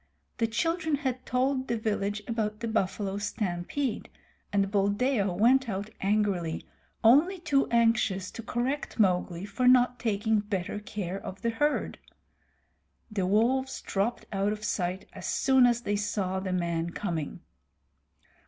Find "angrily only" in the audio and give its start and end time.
6.01-7.37